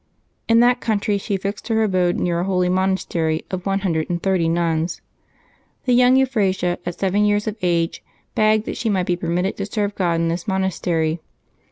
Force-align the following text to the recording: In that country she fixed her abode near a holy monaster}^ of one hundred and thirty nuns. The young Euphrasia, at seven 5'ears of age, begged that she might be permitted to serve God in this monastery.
In 0.49 0.61
that 0.61 0.81
country 0.81 1.19
she 1.19 1.37
fixed 1.37 1.67
her 1.67 1.83
abode 1.83 2.15
near 2.15 2.39
a 2.39 2.43
holy 2.43 2.69
monaster}^ 2.69 3.43
of 3.51 3.67
one 3.67 3.81
hundred 3.81 4.09
and 4.09 4.19
thirty 4.19 4.49
nuns. 4.49 4.99
The 5.85 5.93
young 5.93 6.15
Euphrasia, 6.15 6.79
at 6.87 6.97
seven 6.99 7.21
5'ears 7.21 7.45
of 7.45 7.55
age, 7.61 8.03
begged 8.33 8.65
that 8.65 8.77
she 8.77 8.89
might 8.89 9.05
be 9.05 9.15
permitted 9.15 9.57
to 9.57 9.65
serve 9.67 9.93
God 9.93 10.13
in 10.15 10.27
this 10.27 10.47
monastery. 10.47 11.19